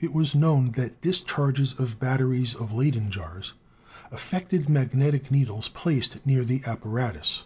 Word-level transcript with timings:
It 0.00 0.12
was 0.12 0.34
known 0.34 0.72
that 0.72 1.00
discharges 1.02 1.72
of 1.78 2.00
bat 2.00 2.18
teries 2.18 2.52
of 2.56 2.72
Leyden 2.72 3.12
jars 3.12 3.54
affected 4.10 4.68
magnetic 4.68 5.30
needles 5.30 5.68
placed 5.68 6.26
near 6.26 6.42
the 6.44 6.62
apparatus." 6.66 7.44